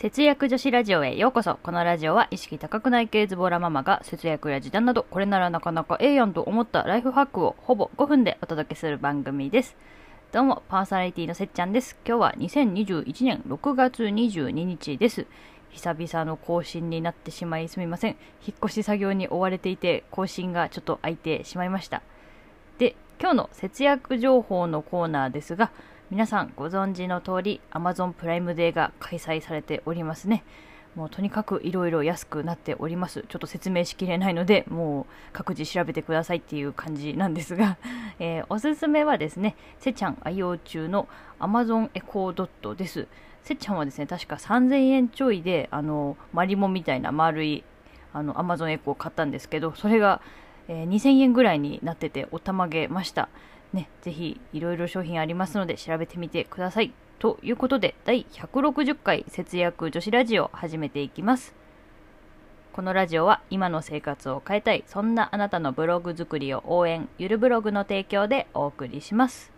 [0.00, 1.58] 節約女子ラジオへようこそ。
[1.60, 9.74] このラジオは意識高くない系ズボラママが節約や時短など、これならなかなかええやんと思ったライフハックをほぼ5分でお届けする番組です。
[10.30, 11.96] どうも、パーソナリティのせっちゃんです。
[12.06, 15.26] 今日は2021年6月22日です。
[15.70, 18.16] 久々の更新になってしまいすみません。
[18.46, 22.02] 引っ越し作業に追われていて、更新がちょっと空いてしまいました。
[22.78, 25.72] で、今日の節約情報のコーナーですが、
[26.10, 30.42] 皆さんご存知の通り Amazon プライムデーが開催されておりますね。
[30.94, 33.26] もうとにかくいろいろ安くなっております。
[33.28, 37.76] ちょっと説明しきれないので、もう各自調べてくださいっていう感じなんですが、
[38.20, 41.08] えー、おすすめはですね、せちゃん愛用中の
[41.40, 43.06] Amazon エコードットです。
[43.42, 47.64] せちゃんはですね、確か3000円ちょいで、あの、マリモみたいな丸い、
[48.14, 50.22] あの、Amazon エコーを買ったんですけど、それが、
[50.68, 53.28] えー、2000円ぐらいになってておたまげました。
[53.72, 56.92] ね、ぜひいろいろ商品ありますので調べてみてください。
[57.18, 61.54] ということで、第160回節約女子ラジオを始めていきます。
[62.72, 69.50] このラジオは今の生活を変えたい、そんなあなたのブログ作りを応援、ゆるブログの提供でお送りします。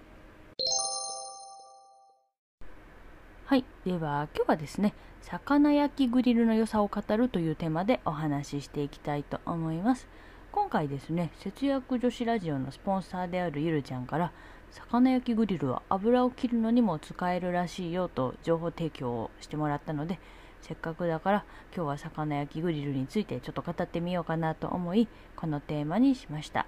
[3.45, 3.65] はい。
[3.85, 10.09] では、今日はですね、魚焼きグリルの良さを語るというテーマでお話ししていきたいと思います。
[10.53, 14.33] 今回ですね節約女子ラジオのスポンサーであるゆるちゃんから
[14.73, 20.19] 魚焼きグリルは油を切るのにも使えるらしいよと情報提供をしてもらったので
[20.61, 26.67] せっかくだから今日は魚焼きグリルについてちょっと語ってみようかなと思いこのテーマにしました。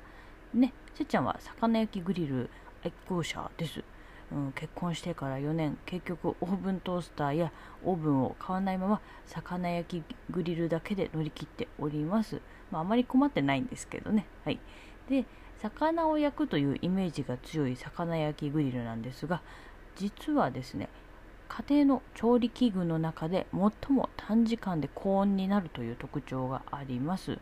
[0.54, 2.50] ねせっちゃんは魚焼きグリル
[2.84, 3.82] 愛好者です。
[4.34, 7.52] うん、結婚してから4年結局オーブントースターや
[7.84, 14.26] オーブンを買わないまま魚焼きグリルだけで乗り切っております、まあ、あまり困ってないんですけどね。
[14.44, 14.58] はい。
[15.08, 15.26] で
[15.60, 19.42] 魚を焼くというイメージが強い魚焼きグリルなんですが
[19.94, 20.88] 実はですね
[21.48, 27.38] 家庭の調理器具の中で最も短時間で高温になるという特徴があります。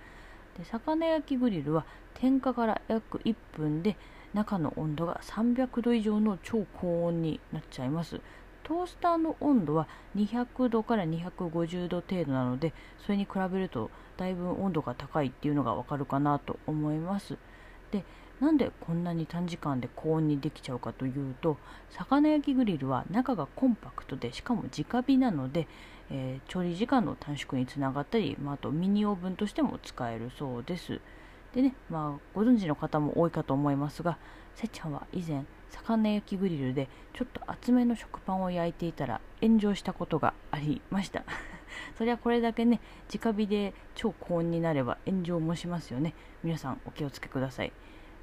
[0.59, 3.97] で魚焼きグリルは点火から約1分で
[4.35, 8.21] 中の温度が300度以上の超高温になっちゃいます。
[8.63, 17.37] トースターの温度は200度から250度程度なのでそれに比べるとだいぶ温度が高いっていうのがわかるかなと思います。
[17.91, 18.05] で
[18.39, 21.59] なんでこんなに短時間で高温にできちゃうかというと
[21.91, 25.67] 魚焼きグリルは中がコンパクトでしかも直火なので、
[26.11, 31.01] えー、調理時間の短縮につながったり、まあ、あとミニオーブンとしても使えるそうです。
[31.55, 34.19] でね、まあ、ご存知の方も多いかと思いますが、
[34.55, 41.25] せっちゃんは以前、魚焼きグリルでちょっと厚めの食パンを焼いていたら炎上したことがありました。
[41.97, 42.81] そりゃこれだけね、
[43.13, 46.15] 直火で超高温になれば炎上もしますよね。
[46.45, 47.73] 皆さんお気をつけください。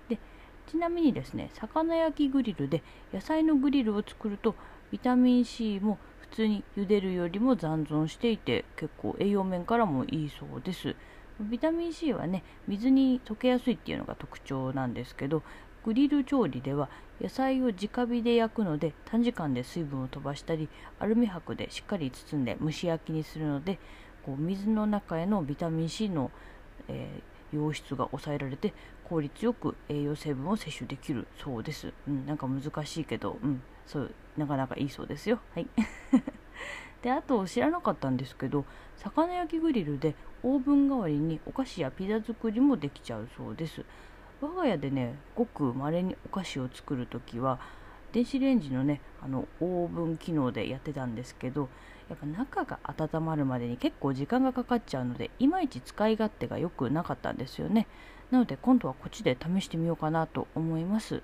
[0.08, 0.20] で、
[0.68, 2.82] ちなみにですね、魚焼きグリルで
[3.14, 4.56] 野菜のグリルを作ると
[4.92, 10.96] ビタミン C も普通に茹でるよりも残存していて結構栄養面からもいいそうです。
[11.40, 15.44] ビタミン C はね水に溶けやすいっていうのが特徴なんですけど
[15.86, 16.90] グリル調理では
[17.22, 23.80] 野菜を直火で焼くので短時間で水分を飛ばしたりアルミ箔でしっかり包んで蒸し焼きにするので
[24.26, 26.32] こう水の中へのビタミン C の、
[26.88, 28.74] えー、溶出が抑えられて
[29.06, 35.40] 効率よく栄養成分を摂取できるそうです、うん、なんか難しいけど、うん、そうなかなかいいそうですよ。
[35.56, 35.68] はい。
[37.02, 43.86] であと知らなかったんですけど魚焼きグリルでオーブン代わりにお菓子やピザ作りもできちゃうそうです。
[44.40, 47.60] 我が家でねごく稀にお菓子を作るときは
[48.12, 51.70] 電子レンジのねあのオーブン機能でやってたんですけど
[52.10, 57.88] やっぱ中が温まるまでに結構時間がかかっちゃうのでいまいち使い勝手が良くなかったんですよね。
[58.32, 61.22] なので今度はこっちで試してみようかなと思います。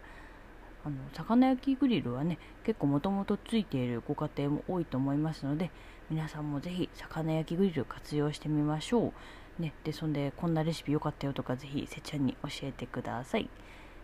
[0.86, 5.72] あの魚焼きグリルはね結構もともとついているご家庭も多いと思いますので
[6.10, 9.62] 皆さんもぜひ魚焼きグリル活用してみましょう。
[9.62, 13.50] ねでそんでこんなレシピ良かったよとかぜひせっちゃんに教えてください。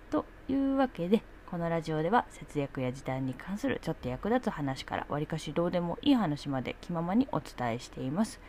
[0.10, 8.40] というわけでこのラジオでは節約や時短に関するちょっと役立つ話からわりかしどうでもいい話まで気ままにお伝えしています。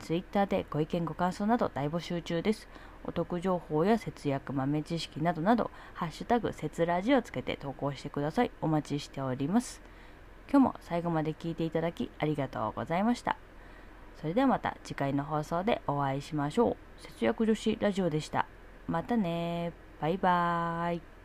[0.00, 2.68] Twitter でご意見ご感想など大募集中です。
[3.04, 8.50] お得情報や節約豆知識などなど、ハッシュタグ、節ラジをつけて投稿してください。
[8.60, 9.80] お待ちしております。
[10.50, 13.36] 今日も最後まで聞いていただきありがとうございました。
[14.20, 16.76] それではまた次回の放送でお会いしましょう。
[17.02, 18.46] 節約女子ラジオでした。
[18.86, 21.17] またねバイバーイ。